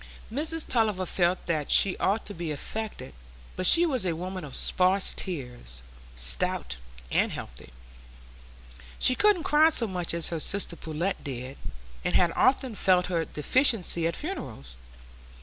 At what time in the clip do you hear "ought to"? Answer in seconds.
1.97-2.33